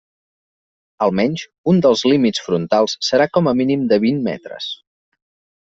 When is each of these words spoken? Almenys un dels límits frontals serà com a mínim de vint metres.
Almenys 1.07 1.43
un 1.73 1.83
dels 1.87 2.03
límits 2.13 2.43
frontals 2.47 2.97
serà 3.11 3.31
com 3.39 3.53
a 3.53 3.57
mínim 3.63 3.87
de 3.93 4.01
vint 4.07 4.27
metres. 4.31 4.73